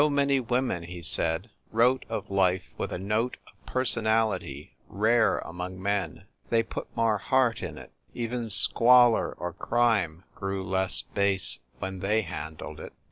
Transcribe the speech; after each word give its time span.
So 0.01 0.09
many 0.09 0.39
women, 0.39 0.81
he 0.85 1.03
said, 1.03 1.51
wrote 1.71 2.05
of 2.09 2.31
life 2.31 2.71
with 2.75 2.91
a 2.91 2.97
note 2.97 3.37
of 3.45 3.63
personality 3.67 4.75
rare 4.87 5.37
among 5.37 5.79
men. 5.79 6.25
They 6.49 6.63
put 6.63 6.87
more 6.97 7.19
heart 7.19 7.61
in 7.61 7.77
it. 7.77 7.91
Even 8.15 8.49
squalor 8.49 9.31
or 9.33 9.53
crime 9.53 10.23
grew 10.33 10.63
less 10.67 11.03
base 11.03 11.59
when 11.77 11.99
they 11.99 12.23
handled 12.23 12.79
it. 12.79 12.93